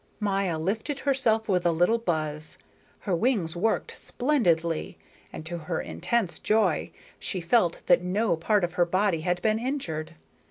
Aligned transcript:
Maya 0.19 0.57
lifted 0.57 0.97
herself 1.01 1.47
with 1.47 1.63
a 1.63 1.69
little 1.71 1.99
buzz. 1.99 2.57
Her 3.01 3.15
wings 3.15 3.55
worked 3.55 3.91
splendidly, 3.91 4.97
and 5.31 5.45
to 5.45 5.59
her 5.59 5.79
intense 5.79 6.39
joy 6.39 6.89
she 7.19 7.39
felt 7.39 7.83
that 7.85 8.01
no 8.01 8.35
part 8.35 8.63
of 8.63 8.73
her 8.73 8.85
body 8.87 9.21
had 9.21 9.39
been 9.43 9.59
injured. 9.59 10.15